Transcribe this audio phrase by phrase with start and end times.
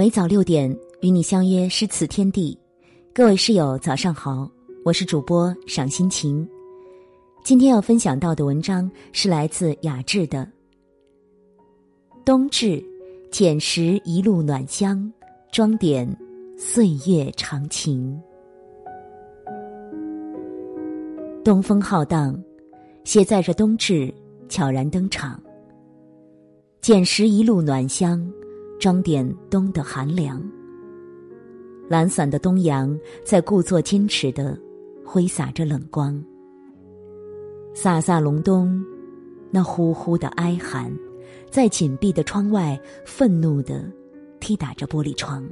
[0.00, 2.58] 每早六点与你相约诗词天地，
[3.12, 4.50] 各位室友早上好，
[4.82, 6.48] 我是主播赏心情。
[7.44, 10.38] 今天要分享到的文章是来自雅致的
[12.24, 12.82] 《冬至
[13.30, 15.12] 捡拾一路暖香，
[15.52, 16.08] 装点
[16.56, 18.18] 岁月长情》。
[21.44, 22.42] 东风浩荡，
[23.04, 24.10] 携载着冬至
[24.48, 25.38] 悄然登场，
[26.80, 28.26] 捡拾一路暖香。
[28.80, 30.42] 装点冬的寒凉，
[31.86, 34.58] 懒散的东阳在故作矜持的
[35.04, 36.14] 挥洒着冷光。
[37.74, 38.82] 飒飒隆冬，
[39.50, 40.90] 那呼呼的哀寒，
[41.50, 43.84] 在紧闭的窗外愤怒的
[44.40, 45.46] 踢打着玻璃窗，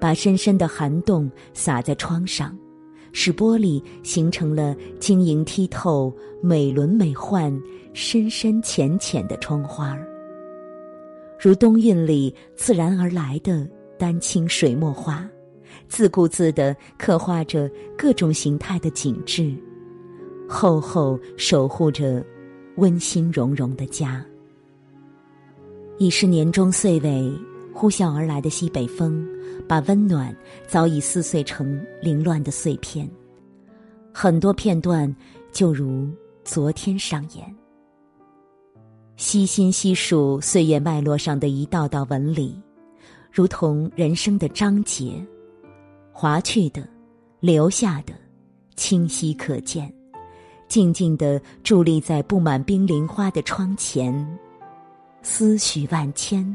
[0.00, 2.56] 把深深的寒冻洒在窗上，
[3.12, 10.08] 使玻璃形成了晶莹剔透、美轮美奂、深深浅浅的窗花儿。
[11.38, 13.68] 如冬韵里自然而来的
[13.98, 15.28] 丹青水墨画，
[15.88, 19.54] 自顾自地刻画着各种形态的景致，
[20.48, 22.24] 厚厚守护着
[22.76, 24.24] 温馨融融的家。
[25.98, 27.30] 已是年终岁尾，
[27.72, 29.26] 呼啸而来的西北风，
[29.68, 30.34] 把温暖
[30.66, 33.08] 早已撕碎成凌乱的碎片，
[34.12, 35.14] 很多片段
[35.52, 36.08] 就如
[36.42, 37.63] 昨天上演。
[39.24, 42.60] 悉心细数岁月脉络上的一道道纹理，
[43.32, 45.14] 如同人生的章节，
[46.12, 46.86] 划去的，
[47.40, 48.12] 留下的，
[48.76, 49.90] 清晰可见，
[50.68, 54.14] 静静地伫立在布满冰凌花的窗前，
[55.22, 56.46] 思绪万千，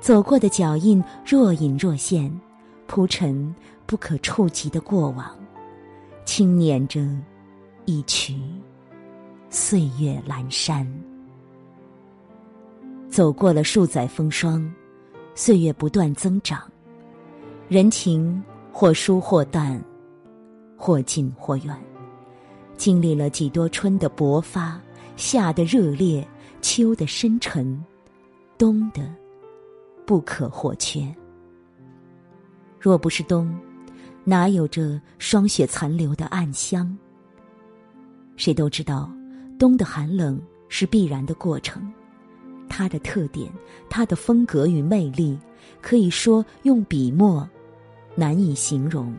[0.00, 2.30] 走过的脚印若隐若现，
[2.86, 3.54] 铺陈
[3.86, 5.34] 不可触及的过往，
[6.26, 7.00] 轻捻着
[7.86, 8.38] 一曲
[9.48, 10.86] 岁月阑珊。
[13.14, 14.68] 走过了数载风霜，
[15.36, 16.60] 岁月不断增长，
[17.68, 19.80] 人情或疏或淡，
[20.76, 21.80] 或近或远，
[22.76, 24.80] 经历了几多春的勃发，
[25.14, 26.26] 夏的热烈，
[26.60, 27.80] 秋的深沉，
[28.58, 29.08] 冬的
[30.04, 31.06] 不可或缺。
[32.80, 33.56] 若不是冬，
[34.24, 36.98] 哪有着霜雪残留的暗香？
[38.34, 39.08] 谁都知道，
[39.56, 41.80] 冬的寒冷是必然的过程。
[42.68, 43.50] 它的特点，
[43.88, 45.38] 它的风格与魅力，
[45.80, 47.48] 可以说用笔墨
[48.14, 49.14] 难以形容。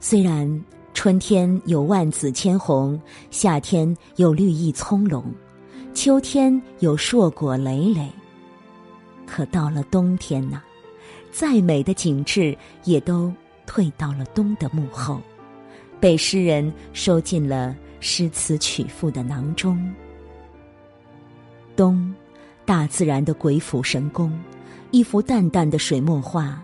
[0.00, 0.64] 虽然
[0.94, 3.00] 春天有万紫千红，
[3.30, 5.22] 夏天有绿意葱茏，
[5.92, 8.08] 秋天有硕果累累，
[9.26, 10.62] 可到了冬天呐，
[11.32, 13.32] 再美的景致也都
[13.66, 15.20] 退到了冬的幕后，
[15.98, 19.92] 被诗人收进了诗词曲赋的囊中。
[21.76, 22.12] 冬，
[22.64, 24.32] 大自然的鬼斧神工，
[24.90, 26.60] 一幅淡淡的水墨画，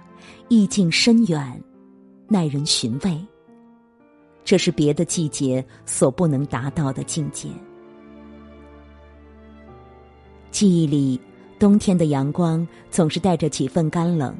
[0.49, 1.63] 意境深远，
[2.29, 3.17] 耐人寻味。
[4.45, 7.49] 这是别的季节所不能达到的境界。
[10.51, 11.21] 记忆里，
[11.59, 14.35] 冬天的阳光总是带着几分干冷，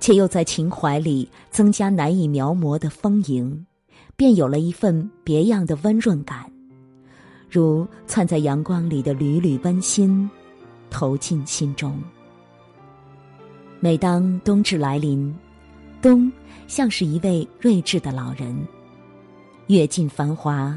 [0.00, 3.64] 且又在情怀里增加难以描摹的丰盈，
[4.16, 6.50] 便有了一份别样的温润感。
[7.50, 10.28] 如窜在阳光里的缕缕温馨，
[10.90, 11.98] 投进心中。
[13.80, 15.34] 每当冬至来临，
[16.02, 16.30] 冬
[16.66, 18.54] 像是一位睿智的老人，
[19.68, 20.76] 阅尽繁华，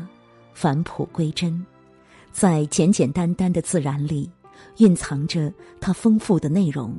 [0.53, 1.65] 返璞归真，
[2.31, 4.29] 在简简单单的自然里，
[4.77, 6.95] 蕴藏着它丰富的内容，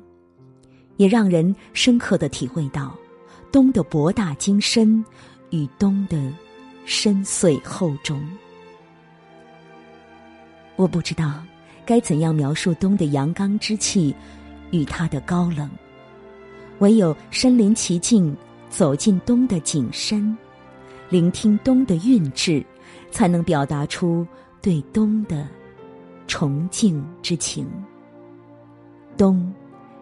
[0.97, 2.95] 也让人深刻的体会到
[3.51, 5.03] 冬的博大精深
[5.51, 6.31] 与冬的
[6.85, 8.21] 深邃厚重。
[10.77, 11.43] 我不知道
[11.85, 14.15] 该怎样描述冬的阳刚之气
[14.71, 15.69] 与它的高冷，
[16.79, 18.35] 唯有身临其境，
[18.69, 20.37] 走进冬的景深，
[21.09, 22.65] 聆听冬的韵致，
[23.11, 24.27] 才能表达出
[24.61, 25.47] 对冬的
[26.27, 27.67] 崇敬之情。
[29.17, 29.53] 冬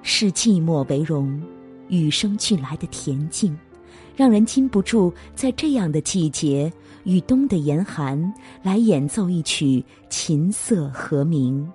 [0.03, 1.43] 视寂寞为荣，
[1.89, 3.59] 与生俱来的恬静。
[4.17, 6.71] 让人禁不住在这样的季节
[7.05, 8.33] 与冬的严寒
[8.63, 11.71] 来演奏一曲琴瑟和鸣，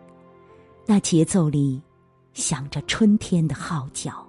[0.85, 1.81] 那节奏里
[2.33, 4.25] 响着春天的号角，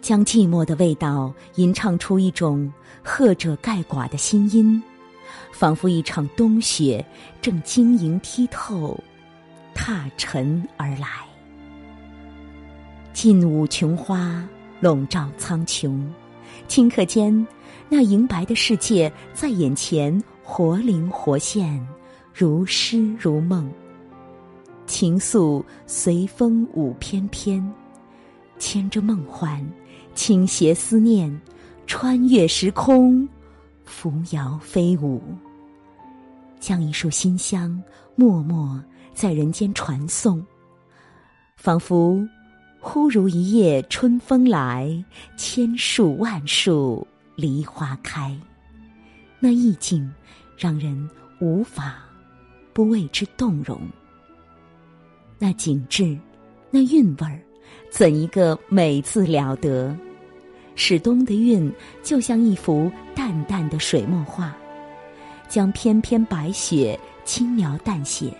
[0.00, 2.72] 将寂寞的味道吟唱出一种
[3.02, 4.80] 贺者盖寡的新音，
[5.52, 7.04] 仿佛一场冬雪
[7.40, 8.98] 正晶莹剔透，
[9.74, 11.26] 踏尘而来。
[13.12, 14.48] 劲舞琼花，
[14.80, 16.00] 笼罩苍穹。
[16.68, 17.46] 顷刻间，
[17.88, 21.86] 那银白的世界在眼前活灵活现，
[22.34, 23.70] 如诗如梦。
[24.86, 27.66] 情愫随风舞翩翩，
[28.58, 29.66] 牵着梦幻，
[30.14, 31.34] 倾斜思念，
[31.86, 33.26] 穿越时空，
[33.84, 35.22] 扶摇飞舞，
[36.60, 37.82] 将一束馨香
[38.16, 38.82] 默默
[39.14, 40.44] 在人间传送，
[41.56, 42.26] 仿佛
[42.80, 45.04] 忽如一夜春风来，
[45.36, 47.06] 千树万树
[47.38, 48.36] 梨花开，
[49.38, 50.12] 那意境
[50.56, 51.08] 让人
[51.38, 52.02] 无法
[52.72, 53.80] 不为之动容。
[55.38, 56.18] 那景致，
[56.68, 57.40] 那韵味儿。
[57.92, 59.96] 怎一个美字了得！
[60.74, 64.52] 使冬的韵就像一幅淡淡的水墨画，
[65.48, 68.36] 将翩翩白雪轻描淡写，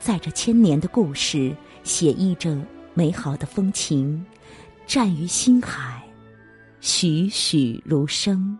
[0.00, 2.60] 载着千年的故事，写意着
[2.92, 4.26] 美好的风情，
[4.84, 6.02] 绽于心海，
[6.86, 8.56] 栩栩如生。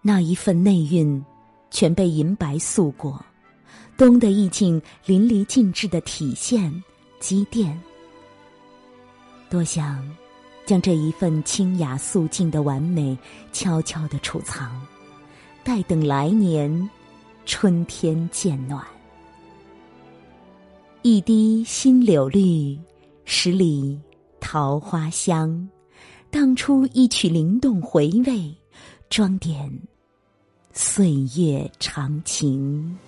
[0.00, 1.20] 那一份内蕴，
[1.68, 3.20] 全被银白素过，
[3.96, 6.72] 冬的意境淋漓尽致的体现。
[7.18, 7.76] 积淀，
[9.50, 10.08] 多想
[10.64, 13.18] 将这一份清雅素净的完美
[13.52, 14.80] 悄悄的储藏，
[15.64, 16.88] 待等来年
[17.46, 18.84] 春天渐暖。
[21.02, 22.78] 一滴新柳绿，
[23.24, 23.98] 十里
[24.38, 25.68] 桃花香。
[26.38, 28.54] 唱出一曲灵动回味，
[29.08, 29.72] 装点
[30.70, 32.98] 岁月长情。